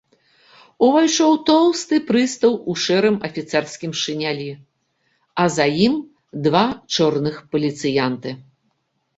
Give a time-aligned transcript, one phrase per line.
[0.85, 4.47] Увайшоў тоўсты прыстаў у шэрым афіцэрскім шынялі,
[5.45, 5.95] а за ім
[6.49, 8.29] два чорных паліцыянты.